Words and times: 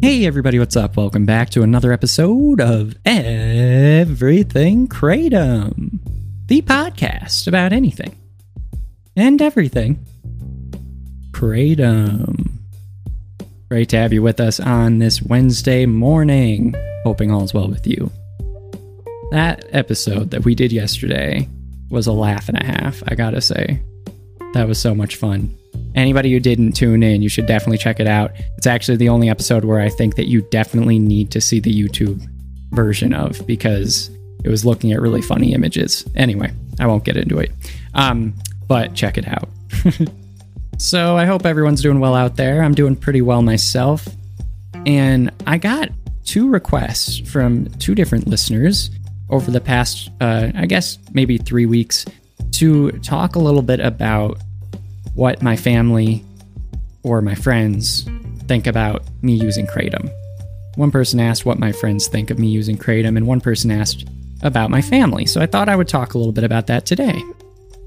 Hey, 0.00 0.26
everybody, 0.26 0.60
what's 0.60 0.76
up? 0.76 0.96
Welcome 0.96 1.26
back 1.26 1.50
to 1.50 1.62
another 1.62 1.92
episode 1.92 2.60
of 2.60 2.94
Everything 3.04 4.86
Kratom, 4.86 5.98
the 6.46 6.62
podcast 6.62 7.48
about 7.48 7.72
anything 7.72 8.16
and 9.16 9.42
everything 9.42 10.06
Kratom. 11.32 12.48
Great 13.68 13.88
to 13.88 13.96
have 13.96 14.12
you 14.12 14.22
with 14.22 14.38
us 14.38 14.60
on 14.60 15.00
this 15.00 15.20
Wednesday 15.20 15.84
morning. 15.84 16.76
Hoping 17.02 17.32
all 17.32 17.42
is 17.42 17.52
well 17.52 17.66
with 17.68 17.84
you. 17.84 18.08
That 19.32 19.64
episode 19.70 20.30
that 20.30 20.44
we 20.44 20.54
did 20.54 20.70
yesterday 20.70 21.48
was 21.90 22.06
a 22.06 22.12
laugh 22.12 22.48
and 22.48 22.56
a 22.56 22.64
half, 22.64 23.02
I 23.08 23.16
gotta 23.16 23.40
say. 23.40 23.82
That 24.54 24.68
was 24.68 24.78
so 24.78 24.94
much 24.94 25.16
fun. 25.16 25.58
Anybody 25.98 26.32
who 26.32 26.38
didn't 26.38 26.74
tune 26.74 27.02
in, 27.02 27.22
you 27.22 27.28
should 27.28 27.46
definitely 27.46 27.76
check 27.76 27.98
it 27.98 28.06
out. 28.06 28.30
It's 28.56 28.68
actually 28.68 28.98
the 28.98 29.08
only 29.08 29.28
episode 29.28 29.64
where 29.64 29.80
I 29.80 29.88
think 29.88 30.14
that 30.14 30.28
you 30.28 30.42
definitely 30.52 31.00
need 31.00 31.32
to 31.32 31.40
see 31.40 31.58
the 31.58 31.74
YouTube 31.74 32.24
version 32.70 33.12
of 33.12 33.44
because 33.48 34.08
it 34.44 34.48
was 34.48 34.64
looking 34.64 34.92
at 34.92 35.00
really 35.00 35.20
funny 35.20 35.54
images. 35.54 36.08
Anyway, 36.14 36.52
I 36.78 36.86
won't 36.86 37.02
get 37.02 37.16
into 37.16 37.40
it. 37.40 37.50
Um, 37.94 38.32
but 38.68 38.94
check 38.94 39.18
it 39.18 39.26
out. 39.26 39.48
so 40.78 41.16
I 41.16 41.26
hope 41.26 41.44
everyone's 41.44 41.82
doing 41.82 41.98
well 41.98 42.14
out 42.14 42.36
there. 42.36 42.62
I'm 42.62 42.74
doing 42.74 42.94
pretty 42.94 43.20
well 43.20 43.42
myself. 43.42 44.06
And 44.86 45.32
I 45.48 45.58
got 45.58 45.88
two 46.22 46.48
requests 46.48 47.18
from 47.28 47.70
two 47.80 47.96
different 47.96 48.28
listeners 48.28 48.90
over 49.30 49.50
the 49.50 49.60
past, 49.60 50.10
uh, 50.20 50.52
I 50.54 50.66
guess, 50.66 50.96
maybe 51.12 51.38
three 51.38 51.66
weeks 51.66 52.04
to 52.52 52.92
talk 53.00 53.34
a 53.34 53.40
little 53.40 53.62
bit 53.62 53.80
about 53.80 54.40
what 55.14 55.42
my 55.42 55.56
family 55.56 56.24
or 57.02 57.20
my 57.20 57.34
friends 57.34 58.04
think 58.46 58.66
about 58.66 59.02
me 59.22 59.34
using 59.34 59.66
Kratom. 59.66 60.10
One 60.76 60.90
person 60.90 61.20
asked 61.20 61.44
what 61.44 61.58
my 61.58 61.72
friends 61.72 62.06
think 62.06 62.30
of 62.30 62.38
me 62.38 62.48
using 62.48 62.76
Kratom, 62.78 63.16
and 63.16 63.26
one 63.26 63.40
person 63.40 63.70
asked 63.70 64.06
about 64.42 64.70
my 64.70 64.80
family. 64.80 65.26
So 65.26 65.40
I 65.40 65.46
thought 65.46 65.68
I 65.68 65.76
would 65.76 65.88
talk 65.88 66.14
a 66.14 66.18
little 66.18 66.32
bit 66.32 66.44
about 66.44 66.68
that 66.68 66.86
today. 66.86 67.20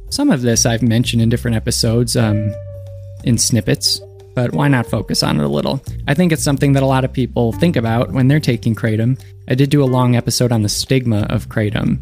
Some 0.09 0.29
of 0.29 0.41
this 0.41 0.65
I've 0.65 0.81
mentioned 0.81 1.21
in 1.21 1.29
different 1.29 1.55
episodes, 1.55 2.17
um, 2.17 2.53
in 3.23 3.37
snippets, 3.37 4.01
but 4.35 4.51
why 4.51 4.67
not 4.67 4.85
focus 4.85 5.23
on 5.23 5.39
it 5.39 5.43
a 5.43 5.47
little? 5.47 5.81
I 6.07 6.13
think 6.13 6.31
it's 6.31 6.43
something 6.43 6.73
that 6.73 6.83
a 6.83 6.87
lot 6.87 7.05
of 7.05 7.13
people 7.13 7.53
think 7.53 7.75
about 7.75 8.11
when 8.11 8.27
they're 8.27 8.39
taking 8.39 8.75
Kratom. 8.75 9.21
I 9.47 9.55
did 9.55 9.69
do 9.69 9.83
a 9.83 9.85
long 9.85 10.15
episode 10.15 10.51
on 10.51 10.61
the 10.61 10.69
stigma 10.69 11.27
of 11.29 11.47
Kratom, 11.47 11.99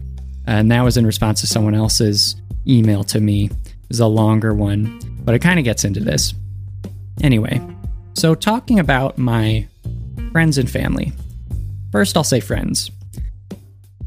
and 0.47 0.71
that 0.71 0.83
was 0.83 0.97
in 0.97 1.05
response 1.05 1.41
to 1.41 1.47
someone 1.47 1.75
else's 1.75 2.35
email 2.67 3.03
to 3.05 3.19
me. 3.19 3.49
Was 3.89 3.99
a 3.99 4.07
longer 4.07 4.53
one 4.53 4.99
but 5.29 5.35
it 5.35 5.43
kind 5.43 5.59
of 5.59 5.63
gets 5.65 5.83
into 5.83 5.99
this. 5.99 6.33
Anyway, 7.21 7.61
so 8.13 8.33
talking 8.33 8.79
about 8.79 9.19
my 9.19 9.67
friends 10.31 10.57
and 10.57 10.67
family. 10.67 11.13
First, 11.91 12.17
I'll 12.17 12.23
say 12.23 12.39
friends. 12.39 12.89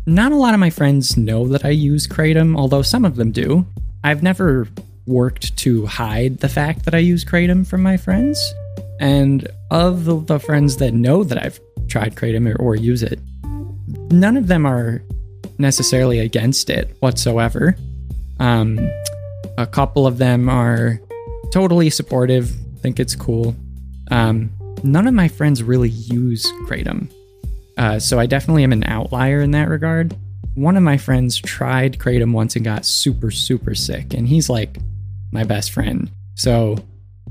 Not 0.05 0.33
a 0.33 0.37
lot 0.37 0.53
of 0.53 0.59
my 0.59 0.71
friends 0.71 1.17
know 1.17 1.47
that 1.47 1.65
I 1.65 1.69
use 1.69 2.09
Kratom, 2.09 2.59
although 2.59 2.83
some 2.83 3.05
of 3.05 3.15
them 3.15 3.31
do. 3.31 3.65
I've 4.03 4.23
never 4.23 4.67
worked 5.07 5.57
to 5.59 5.87
hide 5.87 6.39
the 6.39 6.49
fact 6.49 6.87
that 6.87 6.95
I 6.97 6.99
use 6.99 7.25
Kratom 7.25 7.65
from 7.65 7.85
my 7.85 7.97
friends. 7.97 8.43
And 8.99 9.47
of 9.71 10.05
the, 10.05 10.17
the 10.19 10.41
friends 10.41 10.79
that 10.79 10.93
know 10.93 11.23
that 11.23 11.41
I've 11.41 11.61
tried 11.87 12.17
Kratom 12.17 12.53
or, 12.53 12.61
or 12.61 12.75
use 12.75 13.05
it, 13.05 13.21
none 14.11 14.37
of 14.37 14.49
them 14.49 14.67
are 14.67 15.03
necessarily 15.59 16.19
against 16.19 16.69
it 16.69 16.97
whatsoever. 16.99 17.77
Um, 18.41 18.81
a 19.59 19.67
couple 19.67 20.07
of 20.07 20.19
them 20.19 20.49
are 20.49 21.01
totally 21.53 21.91
supportive, 21.91 22.55
think 22.83 22.99
it's 22.99 23.15
cool. 23.15 23.55
Um, 24.11 24.51
none 24.83 25.07
of 25.07 25.15
my 25.15 25.29
friends 25.29 25.63
really 25.63 25.91
use 25.91 26.45
Kratom. 26.67 27.11
Uh, 27.79 27.99
so 27.99 28.19
I 28.19 28.27
definitely 28.27 28.65
am 28.65 28.73
an 28.73 28.85
outlier 28.85 29.41
in 29.41 29.53
that 29.53 29.69
regard. 29.69 30.15
One 30.55 30.77
of 30.77 30.83
my 30.83 30.99
friends 30.99 31.39
tried 31.39 31.99
Kratom 31.99 32.33
once 32.33 32.57
and 32.57 32.65
got 32.65 32.85
super, 32.85 33.31
super 33.31 33.75
sick, 33.75 34.13
and 34.13 34.29
he's 34.29 34.51
like 34.51 34.77
my 35.31 35.45
best 35.45 35.71
friend. 35.71 36.11
So 36.35 36.77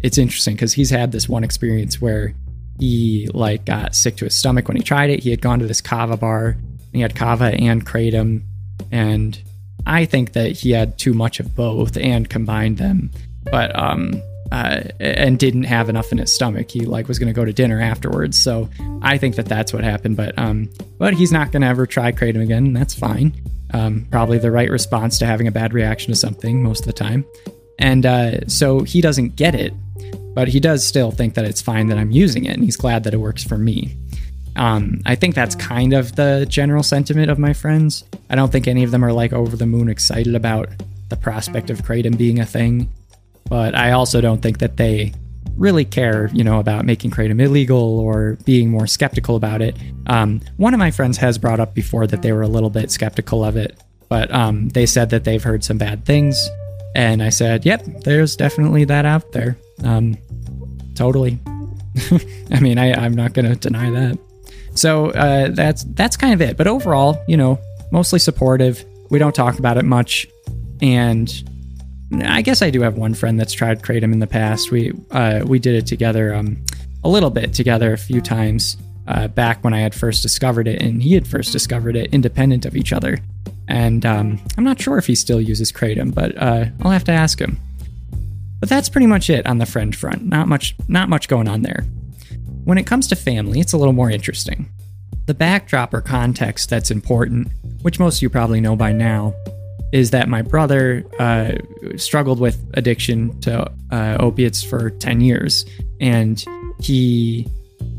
it's 0.02 0.18
interesting 0.18 0.56
because 0.56 0.74
he's 0.74 0.90
had 0.90 1.12
this 1.12 1.30
one 1.30 1.44
experience 1.44 2.02
where 2.02 2.34
he 2.80 3.30
like 3.34 3.66
got 3.66 3.94
sick 3.94 4.16
to 4.18 4.26
his 4.26 4.34
stomach 4.34 4.68
when 4.68 4.78
he 4.78 4.82
tried 4.82 5.12
it. 5.12 5.22
He 5.22 5.30
had 5.30 5.42
gone 5.42 5.60
to 5.60 5.68
this 5.68 5.82
kava 5.82 6.18
bar, 6.18 6.48
and 6.48 6.96
he 6.96 7.02
had 7.02 7.16
kava 7.16 7.54
and 7.54 7.86
Kratom, 7.86 8.42
and 8.92 9.40
I 9.86 10.06
think 10.06 10.34
that 10.34 10.52
he 10.52 10.72
had 10.72 10.98
too 10.98 11.14
much 11.14 11.40
of 11.40 11.56
both 11.56 11.98
and 11.98 12.30
combined 12.30 12.78
them 12.78 13.12
but 13.44 13.78
um, 13.78 14.22
uh, 14.52 14.82
and 15.00 15.40
didn't 15.40 15.64
have 15.64 15.90
enough 15.90 16.12
in 16.12 16.18
his 16.18 16.34
stomach. 16.34 16.70
He 16.70 16.82
like 16.82 17.08
was 17.08 17.20
going 17.20 17.28
to 17.28 17.34
go 17.34 17.46
to 17.46 17.54
dinner 17.54 17.80
afterwards. 17.80 18.38
So 18.38 18.70
I 19.02 19.18
think 19.18 19.36
that 19.36 19.46
that's 19.46 19.74
what 19.74 19.84
happened. 19.84 20.18
But 20.18 20.38
um, 20.38 20.70
but 20.98 21.14
he's 21.14 21.32
not 21.32 21.52
going 21.52 21.62
to 21.62 21.68
ever 21.68 21.86
try 21.86 22.12
kratom 22.12 22.42
again. 22.42 22.68
And 22.68 22.76
that's 22.76 22.94
fine. 22.94 23.34
Um, 23.74 24.06
probably 24.12 24.38
the 24.38 24.52
right 24.52 24.70
response 24.70 25.18
to 25.20 25.26
having 25.26 25.48
a 25.48 25.52
bad 25.52 25.74
reaction 25.74 26.12
to 26.12 26.20
something 26.20 26.62
most 26.62 26.82
of 26.82 26.86
the 26.88 26.94
time. 26.94 27.26
And 27.80 28.06
uh, 28.06 28.46
so 28.48 28.82
he 28.82 29.02
doesn't 29.02 29.38
get 29.38 29.56
it, 29.56 29.74
but 30.36 30.50
he 30.50 30.60
does 30.60 30.86
still 30.86 31.10
think 31.12 31.36
that 31.36 31.46
it's 31.46 31.62
fine 31.62 31.88
that 31.88 31.98
I'm 31.98 32.12
using 32.12 32.46
it, 32.46 32.54
and 32.54 32.64
he's 32.64 32.76
glad 32.76 33.06
that 33.06 33.14
it 33.14 33.18
works 33.18 33.44
for 33.44 33.58
me. 33.58 33.96
Um, 34.56 35.02
I 35.06 35.16
think 35.16 35.36
that's 35.36 35.56
kind 35.56 35.94
of 35.94 36.16
the 36.16 36.46
general 36.50 36.84
sentiment 36.84 37.32
of 37.32 37.40
my 37.40 37.54
friends. 37.54 38.04
I 38.30 38.36
don't 38.36 38.52
think 38.52 38.68
any 38.68 38.84
of 38.84 38.92
them 38.92 39.04
are 39.04 39.14
like 39.14 39.34
over 39.34 39.56
the 39.56 39.66
moon 39.66 39.90
excited 39.90 40.36
about 40.36 40.70
the 41.10 41.16
prospect 41.16 41.70
of 41.70 41.82
kratom 41.82 42.18
being 42.18 42.40
a 42.40 42.46
thing. 42.46 42.90
But 43.50 43.76
I 43.76 43.92
also 43.92 44.22
don't 44.22 44.42
think 44.42 44.60
that 44.60 44.78
they 44.78 45.14
really 45.58 45.86
care, 45.86 46.30
you 46.34 46.44
know, 46.44 46.60
about 46.60 46.86
making 46.86 47.12
kratom 47.12 47.42
illegal 47.42 48.00
or 48.00 48.38
being 48.46 48.70
more 48.70 48.88
skeptical 48.88 49.36
about 49.36 49.62
it. 49.62 49.76
Um, 50.08 50.42
one 50.58 50.74
of 50.74 50.80
my 50.80 50.92
friends 50.92 51.18
has 51.18 51.38
brought 51.38 51.60
up 51.60 51.74
before 51.74 52.08
that 52.08 52.22
they 52.22 52.32
were 52.32 52.42
a 52.42 52.48
little 52.48 52.70
bit 52.70 52.92
skeptical 52.92 53.44
of 53.44 53.58
it, 53.58 53.80
but 54.10 54.32
um, 54.34 54.70
they 54.70 54.86
said 54.86 55.10
that 55.12 55.24
they've 55.24 55.44
heard 55.44 55.64
some 55.64 55.78
bad 55.78 56.06
things, 56.06 56.50
and 56.96 57.22
I 57.22 57.30
said, 57.30 57.66
"Yep, 57.66 58.04
there's 58.04 58.36
definitely 58.36 58.86
that 58.86 59.06
out 59.06 59.32
there." 59.32 59.58
Um, 59.84 60.18
totally. 60.96 61.40
I 62.52 62.60
mean, 62.60 62.78
I, 62.78 62.94
I'm 62.94 63.14
not 63.14 63.34
going 63.34 63.50
to 63.50 63.56
deny 63.56 63.90
that. 63.90 64.18
So 64.76 65.12
uh, 65.12 65.50
that's 65.50 65.84
that's 65.84 66.18
kind 66.18 66.34
of 66.34 66.42
it. 66.42 66.58
But 66.58 66.68
overall, 66.68 67.24
you 67.28 67.38
know, 67.38 67.60
mostly 67.92 68.20
supportive. 68.20 68.84
We 69.10 69.20
don't 69.20 69.36
talk 69.36 69.60
about 69.60 69.78
it 69.78 69.84
much, 69.84 70.26
and 70.82 71.30
I 72.24 72.42
guess 72.42 72.62
I 72.62 72.70
do 72.70 72.82
have 72.82 72.98
one 72.98 73.14
friend 73.14 73.40
that's 73.40 73.54
tried 73.54 73.82
kratom 73.82 74.14
in 74.14 74.20
the 74.20 74.28
past. 74.28 74.72
We 74.72 74.94
uh, 75.12 75.44
we 75.46 75.60
did 75.60 75.76
it 75.76 75.86
together 75.88 76.34
um, 76.34 76.64
a 77.04 77.10
little 77.10 77.30
bit 77.30 77.54
together 77.54 77.94
a 77.94 77.98
few 77.98 78.22
times 78.22 78.78
uh, 79.08 79.28
back 79.28 79.64
when 79.64 79.74
I 79.74 79.80
had 79.80 79.94
first 79.94 80.22
discovered 80.22 80.68
it, 80.68 80.82
and 80.82 81.02
he 81.02 81.14
had 81.14 81.28
first 81.28 81.52
discovered 81.52 81.96
it 81.96 82.14
independent 82.14 82.66
of 82.66 82.76
each 82.76 82.94
other. 82.94 83.20
And 83.68 84.06
um, 84.06 84.40
I'm 84.58 84.64
not 84.64 84.82
sure 84.82 84.98
if 84.98 85.08
he 85.08 85.16
still 85.16 85.40
uses 85.40 85.72
kratom, 85.72 86.14
but 86.14 86.36
uh, 86.38 86.66
I'll 86.82 86.92
have 86.92 87.06
to 87.06 87.12
ask 87.12 87.40
him. 87.40 87.58
But 88.60 88.70
that's 88.70 88.90
pretty 88.90 89.08
much 89.08 89.30
it 89.30 89.46
on 89.46 89.58
the 89.58 89.66
friend 89.66 89.96
front. 89.96 90.24
Not 90.24 90.48
much 90.48 90.76
not 90.88 91.10
much 91.10 91.28
going 91.28 91.48
on 91.48 91.62
there. 91.62 91.86
When 92.64 92.78
it 92.78 92.86
comes 92.86 93.08
to 93.08 93.16
family, 93.16 93.60
it's 93.60 93.74
a 93.74 93.78
little 93.78 93.94
more 93.94 94.12
interesting. 94.12 94.70
The 95.26 95.34
backdrop 95.34 95.94
or 95.94 96.02
context 96.02 96.70
that's 96.70 96.92
important, 96.92 97.48
which 97.82 98.00
most 98.00 98.18
of 98.18 98.22
you 98.22 98.30
probably 98.30 98.62
know 98.62 98.76
by 98.76 98.92
now, 98.92 99.34
is 99.92 100.12
that 100.12 100.30
my 100.30 100.42
brother 100.42 101.04
uh, 101.20 101.54
struggled 101.98 102.40
with 102.40 102.64
addiction 102.76 103.40
to 103.42 103.70
uh, 103.92 104.18
opiates 104.20 104.64
for 104.64 104.90
10 104.90 105.22
years. 105.22 105.66
And 106.00 106.44
he, 106.80 107.48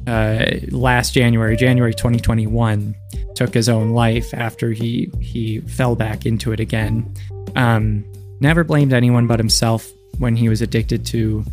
uh, 0.06 0.47
last 0.71 1.12
January, 1.12 1.56
January 1.56 1.93
2021, 1.93 2.94
took 3.34 3.53
his 3.53 3.69
own 3.69 3.91
life 3.91 4.33
after 4.33 4.71
he, 4.73 5.11
he 5.21 5.61
fell 5.61 5.97
back 5.97 6.25
into 6.25 6.53
it 6.53 6.61
again. 6.61 7.12
Um, 7.56 8.05
never 8.41 8.65
blamed 8.65 8.93
anyone 8.93 9.27
but 9.27 9.39
himself 9.39 9.91
when 10.19 10.37
he 10.37 10.49
was 10.49 10.62
addicted 10.62 11.05
to 11.06 11.44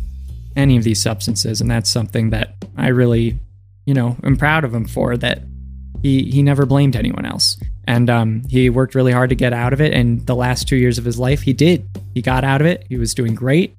any 0.56 0.76
of 0.76 0.84
these 0.84 1.00
substances. 1.02 1.60
And 1.60 1.70
that's 1.70 1.90
something 1.90 2.30
that 2.30 2.54
I 2.76 2.88
really, 2.88 3.38
you 3.86 3.94
know, 3.94 4.16
am 4.24 4.36
proud 4.36 4.64
of 4.64 4.74
him 4.74 4.86
for 4.86 5.16
that 5.16 5.42
he, 6.02 6.30
he 6.30 6.42
never 6.42 6.66
blamed 6.66 6.96
anyone 6.96 7.26
else 7.26 7.56
and 7.90 8.08
um, 8.08 8.42
he 8.48 8.70
worked 8.70 8.94
really 8.94 9.10
hard 9.10 9.30
to 9.30 9.34
get 9.34 9.52
out 9.52 9.72
of 9.72 9.80
it. 9.80 9.92
And 9.92 10.24
the 10.24 10.36
last 10.36 10.68
two 10.68 10.76
years 10.76 10.96
of 10.96 11.04
his 11.04 11.18
life, 11.18 11.42
he 11.42 11.52
did. 11.52 11.88
He 12.14 12.22
got 12.22 12.44
out 12.44 12.60
of 12.60 12.66
it. 12.68 12.86
He 12.88 12.96
was 12.96 13.14
doing 13.14 13.34
great. 13.34 13.74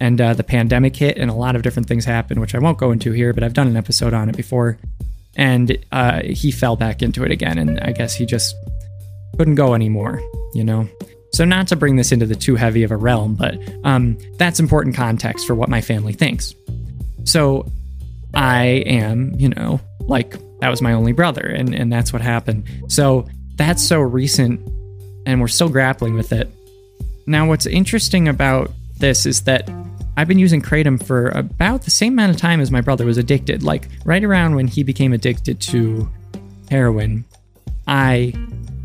And 0.00 0.20
uh, 0.20 0.34
the 0.34 0.42
pandemic 0.42 0.96
hit, 0.96 1.16
and 1.16 1.30
a 1.30 1.34
lot 1.34 1.54
of 1.54 1.62
different 1.62 1.86
things 1.86 2.04
happened, 2.04 2.40
which 2.40 2.56
I 2.56 2.58
won't 2.58 2.76
go 2.76 2.90
into 2.90 3.12
here, 3.12 3.32
but 3.32 3.44
I've 3.44 3.54
done 3.54 3.68
an 3.68 3.76
episode 3.76 4.14
on 4.14 4.28
it 4.28 4.36
before. 4.36 4.78
And 5.36 5.78
uh, 5.92 6.22
he 6.24 6.50
fell 6.50 6.74
back 6.74 7.02
into 7.02 7.22
it 7.22 7.30
again, 7.30 7.56
and 7.56 7.78
I 7.78 7.92
guess 7.92 8.16
he 8.16 8.26
just 8.26 8.56
couldn't 9.38 9.54
go 9.54 9.74
anymore, 9.74 10.20
you 10.54 10.64
know? 10.64 10.88
So, 11.32 11.44
not 11.44 11.68
to 11.68 11.76
bring 11.76 11.96
this 11.96 12.12
into 12.12 12.26
the 12.26 12.34
too 12.34 12.56
heavy 12.56 12.82
of 12.82 12.90
a 12.90 12.96
realm, 12.96 13.34
but 13.34 13.58
um, 13.84 14.18
that's 14.36 14.60
important 14.60 14.94
context 14.94 15.46
for 15.46 15.54
what 15.54 15.68
my 15.68 15.80
family 15.80 16.12
thinks. 16.12 16.54
So, 17.24 17.66
I 18.34 18.64
am, 18.86 19.34
you 19.36 19.48
know, 19.48 19.80
like 20.00 20.36
that 20.60 20.68
was 20.68 20.82
my 20.82 20.92
only 20.92 21.12
brother, 21.12 21.42
and, 21.42 21.74
and 21.74 21.92
that's 21.92 22.12
what 22.12 22.22
happened. 22.22 22.68
So, 22.88 23.26
that's 23.56 23.82
so 23.82 24.00
recent 24.00 24.60
and 25.26 25.40
we're 25.40 25.48
still 25.48 25.68
grappling 25.68 26.14
with 26.14 26.32
it. 26.32 26.48
Now, 27.26 27.46
what's 27.46 27.66
interesting 27.66 28.28
about 28.28 28.70
this 28.98 29.26
is 29.26 29.42
that 29.42 29.70
I've 30.16 30.28
been 30.28 30.38
using 30.38 30.60
Kratom 30.60 31.02
for 31.02 31.28
about 31.28 31.82
the 31.82 31.90
same 31.90 32.14
amount 32.14 32.34
of 32.34 32.36
time 32.36 32.60
as 32.60 32.70
my 32.70 32.80
brother 32.80 33.06
was 33.06 33.16
addicted. 33.16 33.62
Like 33.62 33.88
right 34.04 34.22
around 34.22 34.56
when 34.56 34.66
he 34.66 34.82
became 34.82 35.12
addicted 35.12 35.60
to 35.62 36.08
heroin, 36.70 37.24
I 37.86 38.34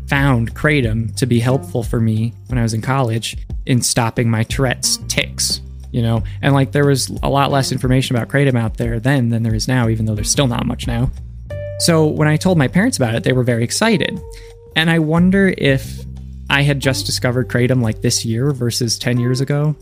found 0.08 0.54
Kratom 0.54 1.14
to 1.16 1.26
be 1.26 1.40
helpful 1.40 1.82
for 1.82 2.00
me 2.00 2.32
when 2.48 2.58
I 2.58 2.62
was 2.62 2.74
in 2.74 2.80
college 2.80 3.36
in 3.66 3.82
stopping 3.82 4.30
my 4.30 4.42
Tourette's 4.44 4.98
tics. 5.08 5.60
You 5.90 6.02
know, 6.02 6.22
and 6.42 6.52
like 6.52 6.72
there 6.72 6.86
was 6.86 7.08
a 7.22 7.30
lot 7.30 7.50
less 7.50 7.72
information 7.72 8.14
about 8.14 8.28
Kratom 8.28 8.58
out 8.58 8.76
there 8.76 9.00
then 9.00 9.30
than 9.30 9.42
there 9.42 9.54
is 9.54 9.68
now, 9.68 9.88
even 9.88 10.04
though 10.04 10.14
there's 10.14 10.30
still 10.30 10.46
not 10.46 10.66
much 10.66 10.86
now. 10.86 11.10
So 11.78 12.06
when 12.06 12.28
I 12.28 12.36
told 12.36 12.58
my 12.58 12.68
parents 12.68 12.98
about 12.98 13.14
it, 13.14 13.24
they 13.24 13.32
were 13.32 13.42
very 13.42 13.64
excited. 13.64 14.20
And 14.76 14.90
I 14.90 14.98
wonder 14.98 15.54
if 15.56 16.04
I 16.50 16.62
had 16.62 16.80
just 16.80 17.06
discovered 17.06 17.48
Kratom 17.48 17.82
like 17.82 18.02
this 18.02 18.24
year 18.24 18.50
versus 18.52 18.98
10 18.98 19.18
years 19.18 19.40
ago, 19.40 19.76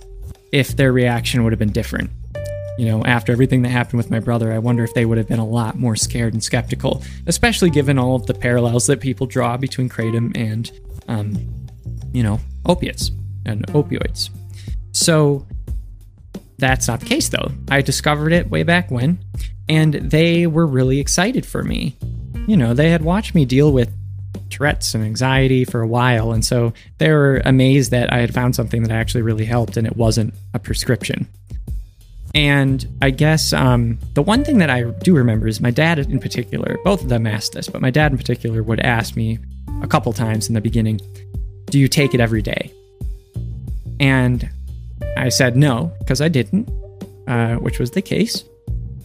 if 0.52 0.76
their 0.76 0.92
reaction 0.92 1.42
would 1.42 1.52
have 1.52 1.58
been 1.58 1.72
different. 1.72 2.10
You 2.78 2.86
know, 2.86 3.04
after 3.04 3.32
everything 3.32 3.62
that 3.62 3.70
happened 3.70 3.96
with 3.96 4.10
my 4.10 4.20
brother, 4.20 4.52
I 4.52 4.58
wonder 4.58 4.84
if 4.84 4.92
they 4.94 5.06
would 5.06 5.18
have 5.18 5.28
been 5.28 5.38
a 5.38 5.46
lot 5.46 5.78
more 5.78 5.96
scared 5.96 6.34
and 6.34 6.44
skeptical, 6.44 7.02
especially 7.26 7.70
given 7.70 7.98
all 7.98 8.16
of 8.16 8.26
the 8.26 8.34
parallels 8.34 8.86
that 8.86 9.00
people 9.00 9.26
draw 9.26 9.56
between 9.56 9.88
Kratom 9.88 10.36
and, 10.36 10.70
um, 11.08 11.66
you 12.12 12.22
know, 12.22 12.38
opiates 12.66 13.10
and 13.46 13.66
opioids. 13.68 14.28
So 14.92 15.46
that's 16.58 16.88
not 16.88 17.00
the 17.00 17.06
case, 17.06 17.28
though. 17.28 17.50
I 17.70 17.80
discovered 17.80 18.32
it 18.32 18.50
way 18.50 18.62
back 18.62 18.90
when, 18.90 19.18
and 19.68 19.94
they 19.94 20.46
were 20.46 20.66
really 20.66 21.00
excited 21.00 21.46
for 21.46 21.62
me. 21.62 21.96
You 22.46 22.56
know, 22.56 22.74
they 22.74 22.90
had 22.90 23.02
watched 23.02 23.34
me 23.34 23.44
deal 23.44 23.72
with 23.72 23.92
Tourette's 24.50 24.94
and 24.94 25.04
anxiety 25.04 25.64
for 25.64 25.80
a 25.80 25.86
while. 25.86 26.32
And 26.32 26.44
so 26.44 26.72
they 26.98 27.10
were 27.10 27.42
amazed 27.44 27.90
that 27.90 28.12
I 28.12 28.18
had 28.18 28.32
found 28.32 28.54
something 28.54 28.82
that 28.82 28.90
actually 28.90 29.22
really 29.22 29.44
helped 29.44 29.76
and 29.76 29.86
it 29.86 29.96
wasn't 29.96 30.34
a 30.54 30.58
prescription. 30.58 31.26
And 32.36 32.86
I 33.00 33.08
guess 33.08 33.54
um, 33.54 33.98
the 34.12 34.20
one 34.20 34.44
thing 34.44 34.58
that 34.58 34.68
I 34.68 34.82
do 34.82 35.16
remember 35.16 35.48
is 35.48 35.58
my 35.58 35.70
dad 35.70 35.98
in 35.98 36.18
particular, 36.18 36.76
both 36.84 37.02
of 37.02 37.08
them 37.08 37.26
asked 37.26 37.54
this, 37.54 37.66
but 37.66 37.80
my 37.80 37.88
dad 37.88 38.12
in 38.12 38.18
particular 38.18 38.62
would 38.62 38.78
ask 38.80 39.16
me 39.16 39.38
a 39.82 39.86
couple 39.86 40.12
times 40.12 40.46
in 40.46 40.54
the 40.54 40.60
beginning, 40.60 41.00
Do 41.70 41.78
you 41.78 41.88
take 41.88 42.12
it 42.12 42.20
every 42.20 42.42
day? 42.42 42.70
And 44.00 44.50
I 45.16 45.30
said 45.30 45.56
no, 45.56 45.90
because 46.00 46.20
I 46.20 46.28
didn't, 46.28 46.68
uh, 47.26 47.56
which 47.56 47.78
was 47.78 47.92
the 47.92 48.02
case. 48.02 48.44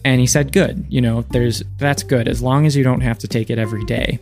And 0.04 0.20
he 0.20 0.26
said, 0.26 0.52
Good, 0.52 0.84
you 0.90 1.00
know, 1.00 1.22
there's 1.22 1.62
that's 1.78 2.02
good 2.02 2.28
as 2.28 2.42
long 2.42 2.66
as 2.66 2.76
you 2.76 2.84
don't 2.84 3.00
have 3.00 3.18
to 3.20 3.28
take 3.28 3.48
it 3.48 3.58
every 3.58 3.86
day. 3.86 4.18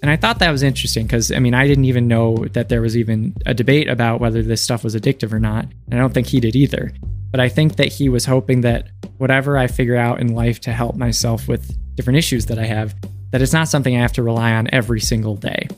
And 0.00 0.10
I 0.10 0.16
thought 0.16 0.38
that 0.38 0.50
was 0.50 0.62
interesting 0.62 1.06
because, 1.06 1.32
I 1.32 1.40
mean, 1.40 1.54
I 1.54 1.66
didn't 1.66 1.86
even 1.86 2.06
know 2.06 2.46
that 2.52 2.68
there 2.68 2.80
was 2.80 2.96
even 2.96 3.34
a 3.46 3.54
debate 3.54 3.88
about 3.88 4.20
whether 4.20 4.42
this 4.42 4.62
stuff 4.62 4.84
was 4.84 4.94
addictive 4.94 5.32
or 5.32 5.40
not. 5.40 5.64
And 5.86 5.94
I 5.94 5.98
don't 5.98 6.14
think 6.14 6.28
he 6.28 6.40
did 6.40 6.54
either. 6.54 6.92
But 7.30 7.40
I 7.40 7.48
think 7.48 7.76
that 7.76 7.88
he 7.88 8.08
was 8.08 8.24
hoping 8.24 8.60
that 8.62 8.88
whatever 9.18 9.58
I 9.58 9.66
figure 9.66 9.96
out 9.96 10.20
in 10.20 10.34
life 10.34 10.60
to 10.60 10.72
help 10.72 10.96
myself 10.96 11.48
with 11.48 11.76
different 11.96 12.16
issues 12.16 12.46
that 12.46 12.58
I 12.58 12.64
have, 12.64 12.94
that 13.32 13.42
it's 13.42 13.52
not 13.52 13.68
something 13.68 13.96
I 13.96 14.00
have 14.00 14.12
to 14.14 14.22
rely 14.22 14.52
on 14.52 14.68
every 14.72 15.00
single 15.00 15.36
day. 15.36 15.68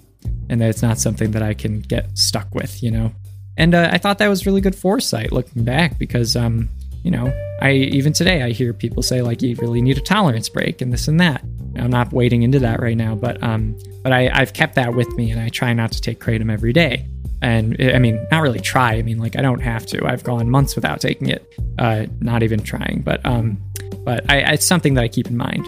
And 0.48 0.60
that 0.60 0.68
it's 0.68 0.82
not 0.82 0.98
something 0.98 1.30
that 1.30 1.42
I 1.42 1.54
can 1.54 1.80
get 1.80 2.16
stuck 2.18 2.54
with, 2.54 2.82
you 2.82 2.90
know? 2.90 3.12
And 3.56 3.74
uh, 3.74 3.88
I 3.90 3.98
thought 3.98 4.18
that 4.18 4.28
was 4.28 4.46
really 4.46 4.60
good 4.60 4.74
foresight 4.74 5.32
looking 5.32 5.64
back 5.64 5.98
because, 5.98 6.36
um, 6.36 6.68
you 7.02 7.10
know, 7.10 7.32
I 7.60 7.72
even 7.72 8.12
today 8.12 8.42
I 8.42 8.50
hear 8.50 8.72
people 8.72 9.02
say 9.02 9.22
like 9.22 9.42
you 9.42 9.54
really 9.56 9.82
need 9.82 9.98
a 9.98 10.02
tolerance 10.02 10.48
break 10.48 10.80
and 10.80 10.92
this 10.92 11.08
and 11.08 11.20
that. 11.20 11.42
I'm 11.80 11.90
not 11.90 12.12
wading 12.12 12.42
into 12.42 12.58
that 12.60 12.80
right 12.80 12.96
now, 12.96 13.14
but 13.14 13.42
um, 13.42 13.78
but 14.02 14.12
I, 14.12 14.30
I've 14.32 14.52
kept 14.52 14.74
that 14.74 14.94
with 14.94 15.08
me, 15.16 15.30
and 15.30 15.40
I 15.40 15.48
try 15.48 15.72
not 15.72 15.92
to 15.92 16.00
take 16.00 16.20
kratom 16.20 16.52
every 16.52 16.72
day. 16.72 17.06
And 17.42 17.76
I 17.80 17.98
mean, 17.98 18.26
not 18.30 18.42
really 18.42 18.60
try. 18.60 18.94
I 18.94 19.02
mean, 19.02 19.18
like 19.18 19.36
I 19.36 19.42
don't 19.42 19.60
have 19.60 19.86
to. 19.86 20.06
I've 20.06 20.22
gone 20.22 20.50
months 20.50 20.74
without 20.74 21.00
taking 21.00 21.28
it, 21.28 21.54
uh, 21.78 22.06
not 22.20 22.42
even 22.42 22.62
trying. 22.62 23.02
But 23.04 23.24
um, 23.24 23.58
but 24.04 24.28
I, 24.30 24.52
it's 24.52 24.66
something 24.66 24.94
that 24.94 25.04
I 25.04 25.08
keep 25.08 25.28
in 25.28 25.36
mind. 25.36 25.66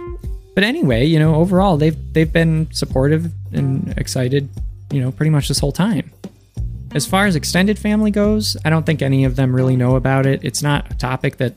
But 0.54 0.64
anyway, 0.64 1.06
you 1.06 1.18
know, 1.18 1.34
overall 1.36 1.76
they've 1.76 1.96
they've 2.12 2.32
been 2.32 2.68
supportive 2.72 3.32
and 3.52 3.94
excited, 3.96 4.48
you 4.90 5.00
know, 5.00 5.10
pretty 5.10 5.30
much 5.30 5.48
this 5.48 5.58
whole 5.58 5.72
time. 5.72 6.10
As 6.94 7.06
far 7.06 7.24
as 7.24 7.36
extended 7.36 7.78
family 7.78 8.10
goes, 8.10 8.54
I 8.66 8.70
don't 8.70 8.84
think 8.84 9.00
any 9.00 9.24
of 9.24 9.36
them 9.36 9.54
really 9.54 9.76
know 9.76 9.96
about 9.96 10.26
it. 10.26 10.44
It's 10.44 10.62
not 10.62 10.90
a 10.92 10.94
topic 10.94 11.38
that 11.38 11.54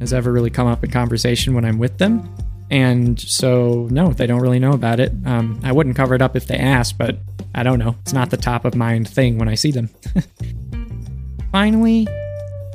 has 0.00 0.12
ever 0.12 0.32
really 0.32 0.50
come 0.50 0.66
up 0.66 0.82
in 0.82 0.90
conversation 0.90 1.54
when 1.54 1.64
I'm 1.64 1.78
with 1.78 1.98
them. 1.98 2.28
And 2.74 3.20
so, 3.20 3.86
no, 3.92 4.12
they 4.12 4.26
don't 4.26 4.40
really 4.40 4.58
know 4.58 4.72
about 4.72 4.98
it. 4.98 5.12
Um, 5.24 5.60
I 5.62 5.70
wouldn't 5.70 5.94
cover 5.94 6.12
it 6.16 6.20
up 6.20 6.34
if 6.34 6.48
they 6.48 6.56
asked, 6.56 6.98
but 6.98 7.16
I 7.54 7.62
don't 7.62 7.78
know. 7.78 7.94
It's 8.00 8.12
not 8.12 8.30
the 8.30 8.36
top 8.36 8.64
of 8.64 8.74
mind 8.74 9.08
thing 9.08 9.38
when 9.38 9.48
I 9.48 9.54
see 9.54 9.70
them. 9.70 9.90
Finally, 11.52 12.08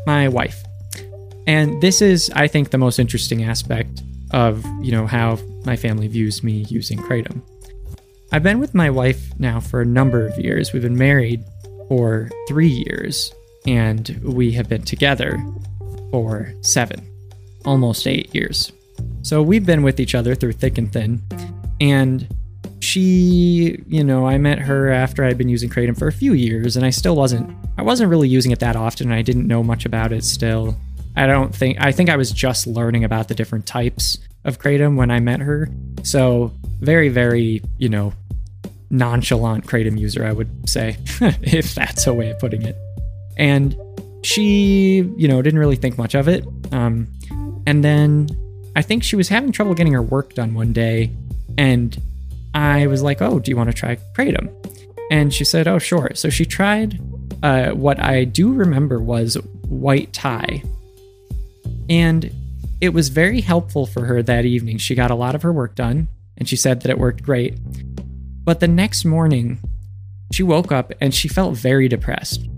my 0.05 0.29
wife. 0.29 0.63
And 1.47 1.81
this 1.81 2.01
is, 2.01 2.31
I 2.33 2.47
think, 2.47 2.69
the 2.69 2.77
most 2.77 2.97
interesting 2.97 3.43
aspect 3.43 4.01
of, 4.31 4.65
you 4.81 4.93
know, 4.93 5.05
how 5.05 5.37
my 5.65 5.75
family 5.75 6.07
views 6.07 6.45
me 6.45 6.65
using 6.69 6.97
Kratom. 6.99 7.41
I've 8.31 8.43
been 8.43 8.59
with 8.59 8.73
my 8.73 8.89
wife 8.89 9.37
now 9.37 9.59
for 9.59 9.81
a 9.81 9.85
number 9.85 10.25
of 10.25 10.37
years. 10.39 10.71
We've 10.71 10.81
been 10.81 10.97
married 10.97 11.43
for 11.89 12.29
three 12.47 12.85
years, 12.87 13.33
and 13.67 14.17
we 14.23 14.53
have 14.53 14.69
been 14.69 14.83
together 14.83 15.37
for 16.09 16.53
seven, 16.61 17.05
almost 17.65 18.07
eight 18.07 18.33
years. 18.33 18.71
So 19.21 19.41
we've 19.41 19.65
been 19.65 19.83
with 19.83 19.99
each 19.99 20.15
other 20.15 20.35
through 20.35 20.53
thick 20.53 20.77
and 20.77 20.91
thin. 20.91 21.21
And 21.81 22.27
she, 22.79 23.81
you 23.87 24.03
know, 24.03 24.27
I 24.27 24.37
met 24.37 24.59
her 24.59 24.89
after 24.89 25.23
I'd 25.23 25.37
been 25.37 25.49
using 25.49 25.69
Kratom 25.69 25.97
for 25.97 26.07
a 26.07 26.11
few 26.11 26.33
years 26.33 26.75
and 26.75 26.85
I 26.85 26.89
still 26.89 27.15
wasn't 27.15 27.49
I 27.77 27.81
wasn't 27.81 28.09
really 28.09 28.27
using 28.27 28.51
it 28.51 28.59
that 28.59 28.75
often. 28.75 29.11
I 29.11 29.21
didn't 29.21 29.47
know 29.47 29.63
much 29.63 29.85
about 29.85 30.11
it 30.11 30.23
still. 30.23 30.75
I 31.15 31.27
don't 31.27 31.53
think 31.53 31.79
I 31.79 31.91
think 31.91 32.09
I 32.09 32.15
was 32.15 32.31
just 32.31 32.67
learning 32.67 33.03
about 33.03 33.27
the 33.27 33.35
different 33.35 33.65
types 33.65 34.17
of 34.45 34.59
Kratom 34.59 34.95
when 34.95 35.11
I 35.11 35.19
met 35.19 35.39
her. 35.41 35.69
So, 36.03 36.53
very 36.79 37.09
very, 37.09 37.61
you 37.77 37.89
know, 37.89 38.13
nonchalant 38.89 39.65
Kratom 39.65 39.99
user, 39.99 40.25
I 40.25 40.31
would 40.31 40.69
say, 40.69 40.97
if 41.41 41.75
that's 41.75 42.07
a 42.07 42.13
way 42.13 42.29
of 42.29 42.39
putting 42.39 42.61
it. 42.63 42.77
And 43.37 43.77
she, 44.23 44.97
you 45.17 45.27
know, 45.27 45.41
didn't 45.41 45.59
really 45.59 45.75
think 45.75 45.97
much 45.97 46.15
of 46.15 46.27
it. 46.27 46.45
Um, 46.71 47.07
and 47.65 47.83
then 47.83 48.29
I 48.75 48.81
think 48.81 49.03
she 49.03 49.15
was 49.15 49.29
having 49.29 49.51
trouble 49.51 49.73
getting 49.73 49.93
her 49.93 50.01
work 50.01 50.33
done 50.33 50.53
one 50.53 50.73
day, 50.73 51.11
and 51.57 51.97
I 52.53 52.87
was 52.87 53.01
like, 53.01 53.21
"Oh, 53.21 53.39
do 53.39 53.51
you 53.51 53.57
want 53.57 53.69
to 53.69 53.75
try 53.75 53.97
kratom?" 54.15 54.49
And 55.11 55.33
she 55.33 55.43
said, 55.43 55.67
"Oh, 55.67 55.79
sure." 55.79 56.11
So 56.13 56.29
she 56.29 56.45
tried. 56.45 56.99
Uh, 57.41 57.71
what 57.71 57.99
I 57.99 58.25
do 58.25 58.51
remember 58.53 58.99
was 58.99 59.35
white 59.67 60.11
Thai, 60.13 60.63
and 61.89 62.31
it 62.81 62.89
was 62.89 63.09
very 63.09 63.41
helpful 63.41 63.85
for 63.85 64.05
her 64.05 64.21
that 64.23 64.45
evening. 64.45 64.77
She 64.77 64.95
got 64.95 65.11
a 65.11 65.15
lot 65.15 65.35
of 65.35 65.41
her 65.41 65.51
work 65.51 65.75
done, 65.75 66.07
and 66.37 66.47
she 66.47 66.55
said 66.55 66.81
that 66.81 66.89
it 66.89 66.97
worked 66.97 67.23
great. 67.23 67.57
But 68.43 68.59
the 68.59 68.67
next 68.67 69.05
morning, 69.05 69.59
she 70.31 70.43
woke 70.43 70.71
up 70.71 70.93
and 71.01 71.13
she 71.13 71.27
felt 71.27 71.55
very 71.55 71.87
depressed. 71.87 72.48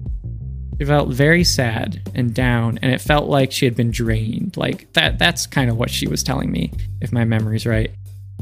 She 0.80 0.86
felt 0.86 1.10
very 1.10 1.44
sad 1.44 2.01
and 2.16 2.34
down, 2.34 2.80
and 2.82 2.92
it 2.92 3.01
felt 3.01 3.30
like 3.30 3.51
she 3.51 3.66
had 3.66 3.75
been 3.75 3.92
drained. 3.92 4.58
Like 4.58 4.92
that 4.94 5.20
that's 5.20 5.46
kind 5.46 5.70
of 5.70 5.78
what 5.78 5.90
she 5.90 6.08
was 6.08 6.24
telling 6.24 6.51
me, 6.51 6.72
if 7.01 7.12
my 7.12 7.25
memory's 7.25 7.66
right. 7.66 7.92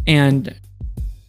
And 0.07 0.55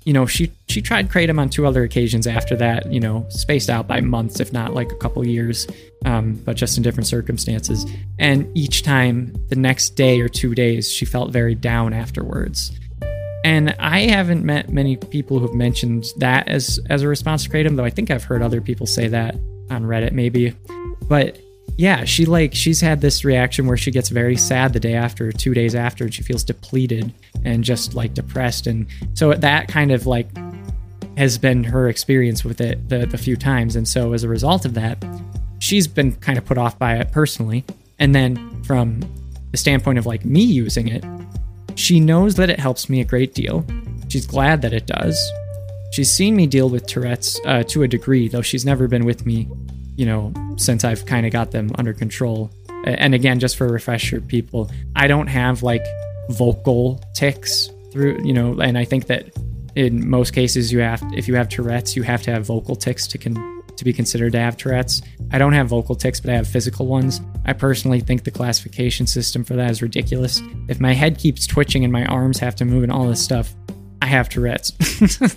you 0.04 0.12
know, 0.12 0.26
she 0.26 0.50
she 0.68 0.80
tried 0.80 1.10
kratom 1.10 1.38
on 1.38 1.50
two 1.50 1.66
other 1.66 1.82
occasions 1.82 2.26
after 2.26 2.56
that, 2.56 2.90
you 2.92 3.00
know, 3.00 3.26
spaced 3.28 3.68
out 3.68 3.86
by 3.86 4.00
months, 4.00 4.40
if 4.40 4.52
not 4.52 4.72
like 4.72 4.90
a 4.92 4.96
couple 4.96 5.26
years, 5.26 5.66
um, 6.06 6.34
but 6.44 6.56
just 6.56 6.76
in 6.76 6.82
different 6.82 7.06
circumstances. 7.06 7.84
And 8.18 8.50
each 8.56 8.82
time, 8.82 9.34
the 9.48 9.56
next 9.56 9.90
day 9.90 10.20
or 10.20 10.28
two 10.28 10.54
days, 10.54 10.90
she 10.90 11.04
felt 11.04 11.32
very 11.32 11.54
down 11.54 11.92
afterwards. 11.92 12.72
And 13.44 13.74
I 13.78 14.00
haven't 14.00 14.44
met 14.44 14.70
many 14.70 14.96
people 14.96 15.38
who've 15.38 15.54
mentioned 15.54 16.06
that 16.16 16.48
as 16.48 16.80
as 16.88 17.02
a 17.02 17.08
response 17.08 17.44
to 17.44 17.50
kratom, 17.50 17.76
though 17.76 17.84
I 17.84 17.90
think 17.90 18.10
I've 18.10 18.24
heard 18.24 18.42
other 18.42 18.60
people 18.60 18.86
say 18.86 19.08
that 19.08 19.36
on 19.70 19.84
Reddit, 19.84 20.12
maybe. 20.12 20.54
But 21.08 21.38
yeah, 21.76 22.04
she 22.04 22.26
like 22.26 22.54
she's 22.54 22.80
had 22.80 23.00
this 23.00 23.24
reaction 23.24 23.66
where 23.66 23.76
she 23.76 23.90
gets 23.90 24.10
very 24.10 24.36
sad 24.36 24.72
the 24.72 24.80
day 24.80 24.94
after, 24.94 25.32
two 25.32 25.54
days 25.54 25.74
after, 25.74 26.04
and 26.04 26.12
she 26.12 26.22
feels 26.22 26.44
depleted 26.44 27.12
and 27.44 27.64
just 27.64 27.94
like 27.94 28.12
depressed. 28.14 28.66
And 28.66 28.86
so 29.14 29.32
that 29.32 29.68
kind 29.68 29.90
of 29.90 30.06
like 30.06 30.28
has 31.16 31.38
been 31.38 31.64
her 31.64 31.88
experience 31.88 32.44
with 32.44 32.60
it 32.60 32.88
the, 32.88 33.06
the 33.06 33.18
few 33.18 33.36
times. 33.36 33.76
And 33.76 33.86
so 33.86 34.12
as 34.12 34.24
a 34.24 34.28
result 34.28 34.64
of 34.64 34.74
that, 34.74 35.02
she's 35.58 35.86
been 35.86 36.12
kind 36.16 36.38
of 36.38 36.44
put 36.44 36.58
off 36.58 36.78
by 36.78 36.96
it 36.96 37.12
personally. 37.12 37.64
And 37.98 38.14
then 38.14 38.62
from 38.64 39.00
the 39.50 39.56
standpoint 39.56 39.98
of 39.98 40.06
like 40.06 40.24
me 40.24 40.42
using 40.42 40.88
it, 40.88 41.04
she 41.76 42.00
knows 42.00 42.34
that 42.36 42.50
it 42.50 42.60
helps 42.60 42.88
me 42.88 43.00
a 43.00 43.04
great 43.04 43.34
deal. 43.34 43.64
She's 44.08 44.26
glad 44.26 44.62
that 44.62 44.72
it 44.72 44.86
does. 44.86 45.18
She's 45.92 46.10
seen 46.10 46.36
me 46.36 46.46
deal 46.46 46.68
with 46.68 46.86
Tourette's 46.86 47.40
uh, 47.44 47.64
to 47.64 47.82
a 47.82 47.88
degree, 47.88 48.28
though 48.28 48.42
she's 48.42 48.64
never 48.64 48.86
been 48.86 49.04
with 49.04 49.26
me 49.26 49.48
you 50.00 50.06
know, 50.06 50.32
since 50.56 50.82
I've 50.82 51.04
kind 51.04 51.26
of 51.26 51.32
got 51.32 51.50
them 51.50 51.70
under 51.74 51.92
control. 51.92 52.50
And 52.84 53.14
again, 53.14 53.38
just 53.38 53.58
for 53.58 53.68
refresher, 53.68 54.22
people, 54.22 54.70
I 54.96 55.06
don't 55.06 55.26
have 55.26 55.62
like 55.62 55.84
vocal 56.30 57.04
tics 57.14 57.68
through, 57.92 58.22
you 58.24 58.32
know, 58.32 58.58
and 58.60 58.78
I 58.78 58.86
think 58.86 59.08
that 59.08 59.28
in 59.76 60.08
most 60.08 60.32
cases 60.32 60.72
you 60.72 60.78
have, 60.78 61.02
if 61.12 61.28
you 61.28 61.34
have 61.34 61.50
Tourette's, 61.50 61.96
you 61.96 62.02
have 62.02 62.22
to 62.22 62.30
have 62.30 62.46
vocal 62.46 62.76
tics 62.76 63.06
to 63.08 63.18
con- 63.18 63.62
to 63.76 63.84
be 63.84 63.92
considered 63.92 64.32
to 64.32 64.38
have 64.38 64.56
Tourette's. 64.56 65.02
I 65.32 65.38
don't 65.38 65.52
have 65.52 65.68
vocal 65.68 65.94
tics, 65.94 66.18
but 66.18 66.30
I 66.30 66.34
have 66.36 66.48
physical 66.48 66.86
ones. 66.86 67.20
I 67.44 67.52
personally 67.52 68.00
think 68.00 68.24
the 68.24 68.30
classification 68.30 69.06
system 69.06 69.44
for 69.44 69.54
that 69.56 69.70
is 69.70 69.82
ridiculous. 69.82 70.40
If 70.68 70.80
my 70.80 70.94
head 70.94 71.18
keeps 71.18 71.46
twitching 71.46 71.84
and 71.84 71.92
my 71.92 72.06
arms 72.06 72.38
have 72.38 72.56
to 72.56 72.64
move 72.64 72.84
and 72.84 72.90
all 72.90 73.06
this 73.06 73.22
stuff, 73.22 73.54
I 74.00 74.06
have 74.06 74.30
Tourette's. 74.30 74.72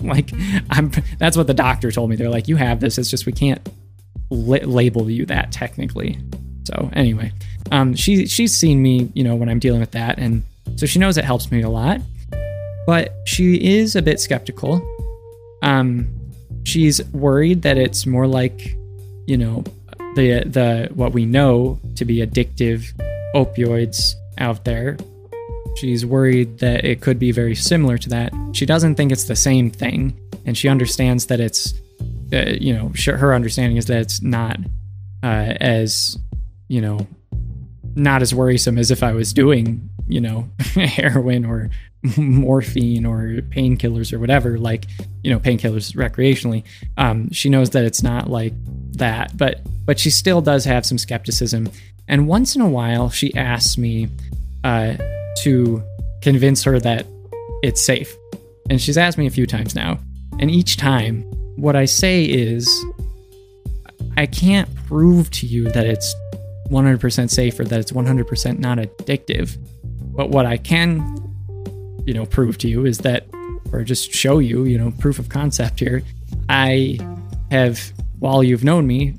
like 0.02 0.30
I'm 0.70 0.90
that's 1.18 1.36
what 1.36 1.48
the 1.48 1.54
doctor 1.54 1.92
told 1.92 2.08
me. 2.08 2.16
They're 2.16 2.30
like, 2.30 2.48
"You 2.48 2.56
have 2.56 2.80
this. 2.80 2.96
It's 2.96 3.10
just 3.10 3.26
we 3.26 3.32
can't 3.32 3.60
label 4.34 5.10
you 5.10 5.26
that 5.26 5.52
technically." 5.52 6.18
So, 6.64 6.90
anyway, 6.94 7.32
um 7.72 7.94
she 7.94 8.26
she's 8.26 8.54
seen 8.56 8.82
me, 8.82 9.10
you 9.14 9.24
know, 9.24 9.34
when 9.34 9.48
I'm 9.48 9.58
dealing 9.58 9.80
with 9.80 9.92
that 9.92 10.18
and 10.18 10.42
so 10.76 10.86
she 10.86 10.98
knows 10.98 11.16
it 11.18 11.24
helps 11.24 11.50
me 11.50 11.62
a 11.62 11.68
lot. 11.68 12.00
But 12.86 13.14
she 13.26 13.54
is 13.54 13.96
a 13.96 14.02
bit 14.02 14.20
skeptical. 14.20 14.82
Um 15.62 16.08
she's 16.64 17.04
worried 17.12 17.62
that 17.62 17.76
it's 17.76 18.06
more 18.06 18.26
like, 18.26 18.76
you 19.26 19.36
know, 19.36 19.64
the 20.14 20.44
the 20.46 20.88
what 20.94 21.12
we 21.12 21.26
know 21.26 21.78
to 21.96 22.04
be 22.04 22.18
addictive 22.18 22.92
opioids 23.34 24.14
out 24.38 24.64
there. 24.64 24.96
She's 25.76 26.06
worried 26.06 26.58
that 26.58 26.84
it 26.84 27.00
could 27.00 27.18
be 27.18 27.32
very 27.32 27.54
similar 27.54 27.98
to 27.98 28.08
that. 28.10 28.32
She 28.52 28.64
doesn't 28.64 28.94
think 28.94 29.10
it's 29.10 29.24
the 29.24 29.36
same 29.36 29.70
thing, 29.70 30.16
and 30.46 30.56
she 30.56 30.68
understands 30.68 31.26
that 31.26 31.40
it's, 31.40 31.74
uh, 32.34 32.50
you 32.60 32.72
know, 32.74 32.92
her 33.06 33.34
understanding 33.34 33.76
is 33.76 33.86
that 33.86 33.98
it's 33.98 34.22
not 34.22 34.58
uh, 35.22 35.54
as, 35.60 36.18
you 36.68 36.80
know, 36.80 37.06
not 37.94 38.22
as 38.22 38.34
worrisome 38.34 38.78
as 38.78 38.90
if 38.90 39.02
I 39.02 39.12
was 39.12 39.32
doing, 39.32 39.88
you 40.08 40.20
know, 40.20 40.48
heroin 40.74 41.44
or 41.44 41.70
morphine 42.18 43.06
or 43.06 43.40
painkillers 43.42 44.12
or 44.12 44.18
whatever, 44.18 44.58
like, 44.58 44.86
you 45.22 45.30
know, 45.30 45.38
painkillers 45.38 45.94
recreationally. 45.94 46.64
Um, 46.96 47.30
she 47.30 47.48
knows 47.48 47.70
that 47.70 47.84
it's 47.84 48.02
not 48.02 48.28
like 48.28 48.52
that, 48.92 49.36
but 49.36 49.60
but 49.86 49.98
she 49.98 50.10
still 50.10 50.40
does 50.40 50.64
have 50.64 50.84
some 50.84 50.98
skepticism. 50.98 51.70
And 52.08 52.28
once 52.28 52.56
in 52.56 52.62
a 52.62 52.68
while, 52.68 53.10
she 53.10 53.34
asks 53.34 53.78
me 53.78 54.08
uh, 54.62 54.96
to 55.38 55.82
convince 56.20 56.64
her 56.64 56.78
that 56.80 57.06
it's 57.62 57.80
safe. 57.80 58.14
And 58.68 58.80
she's 58.80 58.98
asked 58.98 59.18
me 59.18 59.26
a 59.26 59.30
few 59.30 59.46
times 59.46 59.74
now. 59.74 59.98
And 60.38 60.50
each 60.50 60.76
time, 60.76 61.30
what 61.56 61.76
I 61.76 61.84
say 61.84 62.24
is, 62.24 62.68
I 64.16 64.26
can't 64.26 64.72
prove 64.86 65.30
to 65.32 65.46
you 65.46 65.64
that 65.70 65.86
it's 65.86 66.14
100% 66.70 67.30
safe 67.30 67.58
or 67.58 67.64
that 67.64 67.80
it's 67.80 67.92
100% 67.92 68.58
not 68.58 68.78
addictive. 68.78 69.56
But 70.00 70.30
what 70.30 70.46
I 70.46 70.56
can, 70.56 71.00
you 72.06 72.14
know, 72.14 72.26
prove 72.26 72.58
to 72.58 72.68
you 72.68 72.86
is 72.86 72.98
that, 72.98 73.26
or 73.72 73.82
just 73.82 74.12
show 74.12 74.38
you, 74.38 74.64
you 74.64 74.78
know, 74.78 74.92
proof 74.98 75.18
of 75.18 75.28
concept 75.28 75.80
here, 75.80 76.02
I 76.48 76.98
have, 77.50 77.92
while 78.18 78.42
you've 78.42 78.64
known 78.64 78.86
me, 78.86 79.14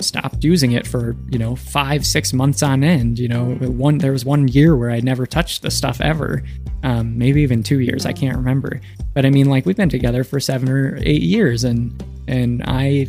stopped 0.00 0.44
using 0.44 0.72
it 0.72 0.86
for 0.86 1.16
you 1.28 1.40
know 1.40 1.56
five 1.56 2.06
six 2.06 2.32
months 2.32 2.62
on 2.62 2.84
end. 2.84 3.18
You 3.18 3.28
know 3.28 3.54
one 3.54 3.98
there 3.98 4.12
was 4.12 4.24
one 4.24 4.46
year 4.46 4.76
where 4.76 4.90
i 4.90 5.00
never 5.00 5.26
touched 5.26 5.62
the 5.62 5.70
stuff 5.70 6.00
ever. 6.00 6.42
Um, 6.84 7.18
maybe 7.18 7.42
even 7.42 7.64
two 7.64 7.80
years. 7.80 8.06
I 8.06 8.12
can't 8.12 8.36
remember 8.36 8.80
but 9.18 9.26
i 9.26 9.30
mean 9.30 9.46
like 9.50 9.66
we've 9.66 9.76
been 9.76 9.88
together 9.88 10.22
for 10.22 10.38
seven 10.38 10.68
or 10.68 10.96
eight 11.02 11.22
years 11.22 11.64
and 11.64 12.04
and 12.28 12.62
i 12.66 13.04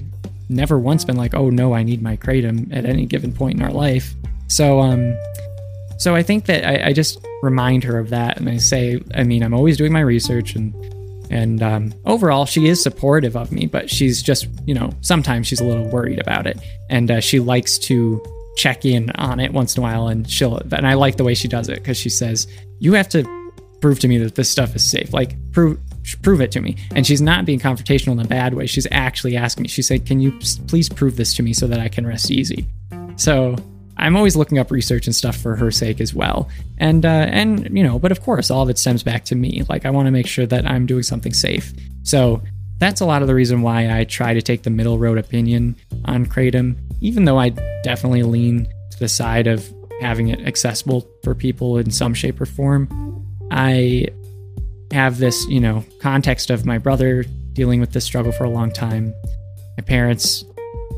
never 0.50 0.80
once 0.80 1.06
been 1.06 1.16
like 1.16 1.36
oh 1.36 1.52
no 1.52 1.76
i 1.76 1.84
need 1.84 2.02
my 2.02 2.18
kratom 2.18 2.68
at 2.76 2.84
any 2.84 3.06
given 3.06 3.32
point 3.32 3.56
in 3.56 3.64
our 3.64 3.72
life 3.72 4.16
so 4.48 4.80
um 4.80 5.16
so 6.00 6.16
i 6.16 6.24
think 6.24 6.48
that 6.48 6.66
I, 6.66 6.88
I 6.88 6.94
just 6.94 7.24
remind 7.44 7.84
her 7.84 8.00
of 8.00 8.10
that 8.10 8.40
and 8.40 8.50
i 8.50 8.58
say 8.58 9.00
i 9.14 9.22
mean 9.22 9.44
i'm 9.44 9.54
always 9.54 9.78
doing 9.78 9.94
my 9.94 10.00
research 10.00 10.56
and 10.56 10.74
and 11.30 11.62
um, 11.62 11.94
overall, 12.06 12.48
she 12.48 12.66
is 12.66 12.82
supportive 12.82 13.36
of 13.36 13.52
me, 13.52 13.68
but 13.68 13.88
she's 13.88 14.24
just, 14.24 14.48
you 14.66 14.74
know, 14.74 14.90
sometimes 15.02 15.46
she's 15.46 15.60
a 15.60 15.64
little 15.64 15.88
worried 15.90 16.18
about 16.18 16.48
it. 16.48 16.60
And 16.90 17.12
uh, 17.12 17.20
she 17.20 17.40
likes 17.40 17.78
to 17.78 18.20
check 18.58 18.84
in 18.84 19.12
on 19.12 19.40
it 19.40 19.54
once 19.54 19.78
in 19.78 19.84
a 19.84 19.86
while. 19.86 20.08
And 20.08 20.28
she'll, 20.28 20.58
and 20.58 20.88
I 20.88 20.96
like 20.96 21.18
the 21.18 21.24
way 21.24 21.36
she 21.36 21.48
does 21.48 21.70
it 21.70 21.76
because 21.76 21.98
she 21.98 22.10
says, 22.10 22.48
You 22.80 22.94
have 22.94 23.10
to 23.10 23.24
prove 23.80 24.00
to 24.00 24.08
me 24.08 24.18
that 24.18 24.34
this 24.34 24.50
stuff 24.50 24.76
is 24.76 24.84
safe. 24.84 25.14
Like, 25.14 25.36
prove, 25.52 25.80
prove 26.18 26.42
it 26.42 26.52
to 26.54 26.62
me. 26.62 26.78
And 26.96 27.06
she's 27.06 27.22
not 27.22 27.46
being 27.46 27.60
confrontational 27.60 28.14
in 28.14 28.20
a 28.20 28.28
bad 28.28 28.54
way. 28.54 28.66
She's 28.66 28.88
actually 28.92 29.36
asking 29.36 29.64
me, 29.64 29.68
she 29.68 29.82
said, 29.82 30.06
Can 30.06 30.20
you 30.20 30.38
please 30.68 30.90
prove 30.90 31.16
this 31.16 31.34
to 31.36 31.44
me 31.44 31.54
so 31.54 31.68
that 31.68 31.80
I 31.80 31.88
can 31.88 32.06
rest 32.06 32.32
easy? 32.32 32.68
So 33.16 33.56
I'm 33.98 34.16
always 34.16 34.36
looking 34.36 34.58
up 34.58 34.72
research 34.72 35.08
and 35.08 35.16
stuff 35.16 35.36
for 35.36 35.56
her 35.58 35.72
sake 35.72 36.00
as 36.00 36.14
well. 36.14 36.50
And 36.78 37.06
uh, 37.06 37.28
and 37.30 37.78
you 37.78 37.84
know, 37.84 38.00
but 38.00 38.12
of 38.12 38.22
course, 38.22 38.50
all 38.50 38.64
of 38.64 38.70
it 38.70 38.78
stems 38.78 39.04
back 39.04 39.26
to 39.26 39.36
me. 39.36 39.64
Like 39.68 39.86
I 39.86 39.90
want 39.90 40.08
to 40.08 40.12
make 40.12 40.28
sure 40.28 40.46
that 40.46 40.66
I'm 40.66 40.86
doing 40.86 41.04
something 41.04 41.34
safe. 41.34 41.74
So 42.04 42.42
that's 42.80 43.02
a 43.02 43.06
lot 43.06 43.22
of 43.22 43.28
the 43.28 43.36
reason 43.36 43.62
why 43.62 44.00
I 44.00 44.06
try 44.06 44.34
to 44.34 44.42
take 44.42 44.64
the 44.64 44.70
middle 44.70 44.98
road 44.98 45.18
opinion 45.18 45.76
on 46.06 46.26
kratom, 46.26 46.78
even 47.02 47.26
though 47.26 47.38
I 47.38 47.50
definitely 47.84 48.24
lean 48.24 48.68
to 48.92 49.00
the 49.00 49.10
side 49.10 49.48
of 49.48 49.70
having 50.00 50.30
it 50.30 50.40
accessible 50.48 51.06
for 51.24 51.36
people 51.36 51.78
in 51.78 51.92
some 51.92 52.14
shape 52.14 52.40
or 52.40 52.46
form. 52.46 52.88
I 53.52 54.08
have 54.92 55.18
this, 55.18 55.46
you 55.48 55.60
know, 55.60 55.84
context 56.02 56.50
of 56.50 56.66
my 56.66 56.78
brother 56.78 57.24
dealing 57.54 57.80
with 57.80 57.94
this 57.94 58.06
struggle 58.06 58.32
for 58.32 58.44
a 58.44 58.50
long 58.50 58.72
time, 58.72 59.14
my 59.78 59.84
parents 59.86 60.44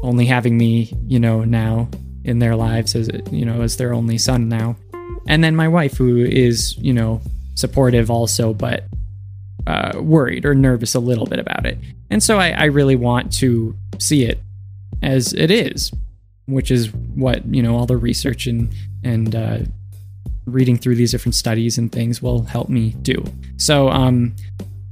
only 0.03 0.25
having 0.25 0.57
me, 0.57 0.91
you 1.05 1.19
know, 1.19 1.43
now 1.43 1.89
in 2.23 2.39
their 2.39 2.55
lives 2.55 2.95
as 2.95 3.09
you 3.31 3.45
know 3.45 3.61
as 3.61 3.77
their 3.77 3.93
only 3.93 4.17
son 4.17 4.47
now. 4.47 4.75
And 5.27 5.43
then 5.43 5.55
my 5.55 5.67
wife 5.67 5.97
who 5.97 6.23
is 6.23 6.77
you 6.77 6.93
know 6.93 7.21
supportive 7.55 8.09
also 8.09 8.53
but 8.53 8.85
uh, 9.67 9.99
worried 9.99 10.45
or 10.45 10.55
nervous 10.55 10.95
a 10.95 10.99
little 10.99 11.25
bit 11.25 11.39
about 11.39 11.65
it. 11.65 11.77
And 12.09 12.21
so 12.21 12.39
I, 12.39 12.49
I 12.49 12.65
really 12.65 12.95
want 12.95 13.33
to 13.33 13.75
see 13.99 14.23
it 14.23 14.39
as 15.01 15.33
it 15.33 15.49
is 15.49 15.91
which 16.51 16.69
is 16.71 16.93
what 16.93 17.45
you 17.45 17.63
know 17.63 17.75
all 17.75 17.85
the 17.85 17.97
research 17.97 18.47
and 18.47 18.71
and 19.03 19.35
uh, 19.35 19.59
reading 20.45 20.77
through 20.77 20.95
these 20.95 21.11
different 21.11 21.35
studies 21.35 21.77
and 21.77 21.91
things 21.91 22.21
will 22.21 22.43
help 22.43 22.69
me 22.69 22.91
do 23.01 23.23
so 23.57 23.89
um, 23.89 24.35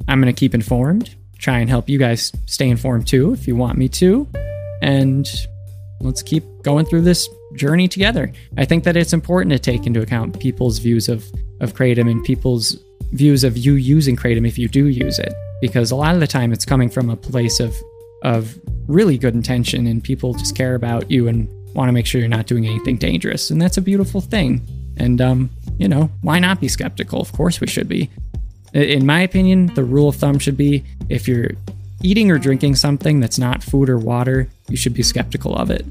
i'm 0.07 0.21
going 0.21 0.33
to 0.33 0.39
keep 0.39 0.53
informed 0.53 1.15
try 1.37 1.59
and 1.59 1.69
help 1.69 1.87
you 1.89 1.97
guys 1.97 2.31
stay 2.45 2.69
informed 2.69 3.07
too 3.07 3.33
if 3.33 3.47
you 3.47 3.55
want 3.55 3.77
me 3.77 3.87
to 3.87 4.27
and 4.81 5.47
let's 6.01 6.21
keep 6.21 6.43
going 6.63 6.85
through 6.85 7.01
this 7.01 7.27
journey 7.55 7.87
together. 7.87 8.31
I 8.57 8.65
think 8.65 8.83
that 8.83 8.95
it's 8.95 9.13
important 9.13 9.51
to 9.51 9.59
take 9.59 9.85
into 9.85 10.01
account 10.01 10.39
people's 10.39 10.79
views 10.79 11.09
of 11.09 11.25
of 11.61 11.73
kratom 11.73 12.09
and 12.09 12.23
people's 12.23 12.77
views 13.11 13.43
of 13.43 13.57
you 13.57 13.73
using 13.73 14.15
kratom 14.15 14.47
if 14.47 14.57
you 14.57 14.67
do 14.67 14.85
use 14.87 15.19
it, 15.19 15.33
because 15.61 15.91
a 15.91 15.95
lot 15.95 16.13
of 16.13 16.21
the 16.21 16.27
time 16.27 16.53
it's 16.53 16.65
coming 16.65 16.89
from 16.89 17.09
a 17.09 17.15
place 17.15 17.59
of 17.59 17.75
of 18.23 18.57
really 18.87 19.17
good 19.17 19.33
intention 19.33 19.87
and 19.87 20.03
people 20.03 20.33
just 20.33 20.55
care 20.55 20.75
about 20.75 21.09
you 21.09 21.27
and 21.27 21.49
want 21.73 21.87
to 21.87 21.93
make 21.93 22.05
sure 22.05 22.19
you're 22.19 22.29
not 22.29 22.47
doing 22.47 22.65
anything 22.65 22.97
dangerous, 22.97 23.49
and 23.49 23.61
that's 23.61 23.77
a 23.77 23.81
beautiful 23.81 24.21
thing. 24.21 24.65
And 24.99 25.21
um, 25.21 25.49
you 25.77 25.87
know, 25.87 26.11
why 26.21 26.39
not 26.39 26.59
be 26.59 26.67
skeptical? 26.67 27.21
Of 27.21 27.31
course 27.31 27.61
we 27.61 27.67
should 27.67 27.87
be. 27.87 28.09
In 28.73 29.05
my 29.05 29.21
opinion, 29.21 29.73
the 29.73 29.83
rule 29.83 30.09
of 30.09 30.15
thumb 30.17 30.37
should 30.37 30.57
be 30.57 30.83
if 31.09 31.27
you're 31.27 31.51
eating 32.03 32.29
or 32.29 32.37
drinking 32.37 32.75
something 32.75 33.19
that's 33.19 33.39
not 33.39 33.63
food 33.63 33.89
or 33.89 33.97
water, 33.97 34.47
you 34.69 34.77
should 34.77 34.93
be 34.93 35.03
skeptical 35.03 35.55
of 35.55 35.71
it 35.71 35.85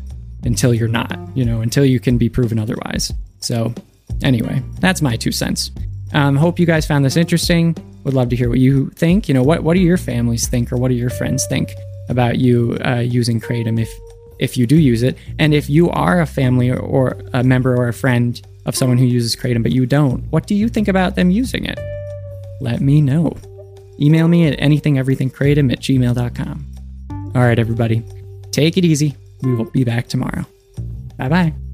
until 0.44 0.72
you're 0.72 0.88
not, 0.88 1.18
you 1.34 1.44
know, 1.44 1.60
until 1.60 1.84
you 1.84 1.98
can 1.98 2.18
be 2.18 2.28
proven 2.28 2.58
otherwise. 2.58 3.12
So, 3.40 3.74
anyway, 4.22 4.62
that's 4.80 5.02
my 5.02 5.16
two 5.16 5.32
cents. 5.32 5.70
Um, 6.12 6.36
hope 6.36 6.58
you 6.58 6.66
guys 6.66 6.86
found 6.86 7.04
this 7.04 7.16
interesting. 7.16 7.76
Would 8.04 8.14
love 8.14 8.28
to 8.30 8.36
hear 8.36 8.48
what 8.48 8.58
you 8.58 8.90
think. 8.90 9.28
You 9.28 9.34
know, 9.34 9.42
what 9.42 9.62
what 9.62 9.74
do 9.74 9.80
your 9.80 9.98
families 9.98 10.46
think, 10.46 10.72
or 10.72 10.76
what 10.76 10.88
do 10.88 10.94
your 10.94 11.10
friends 11.10 11.46
think 11.46 11.74
about 12.08 12.38
you 12.38 12.78
uh, 12.84 13.00
using 13.00 13.40
kratom 13.40 13.80
if 13.80 13.90
if 14.38 14.56
you 14.56 14.66
do 14.66 14.76
use 14.76 15.02
it, 15.02 15.18
and 15.38 15.52
if 15.52 15.68
you 15.68 15.90
are 15.90 16.20
a 16.20 16.26
family 16.26 16.70
or, 16.70 16.78
or 16.78 17.18
a 17.32 17.42
member 17.42 17.76
or 17.76 17.88
a 17.88 17.92
friend 17.92 18.40
of 18.68 18.76
someone 18.76 18.98
who 18.98 19.06
uses 19.06 19.34
kratom 19.34 19.62
but 19.62 19.72
you 19.72 19.86
don't, 19.86 20.20
what 20.30 20.46
do 20.46 20.54
you 20.54 20.68
think 20.68 20.86
about 20.86 21.16
them 21.16 21.30
using 21.30 21.64
it? 21.64 21.78
Let 22.60 22.80
me 22.80 23.00
know. 23.00 23.36
Email 24.00 24.28
me 24.28 24.46
at 24.46 24.58
anythingeverythingkratom 24.58 25.72
at 25.72 25.80
gmail.com. 25.80 26.66
All 27.34 27.42
right, 27.42 27.58
everybody, 27.58 28.04
take 28.52 28.76
it 28.76 28.84
easy. 28.84 29.16
We 29.42 29.54
will 29.54 29.70
be 29.70 29.84
back 29.84 30.08
tomorrow. 30.08 30.44
Bye 31.16 31.28
bye. 31.28 31.67